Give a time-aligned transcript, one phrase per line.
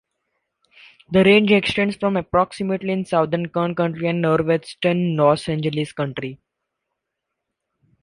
[1.11, 6.39] The range extends for approximately in southern Kern County and northwestern Los Angeles County.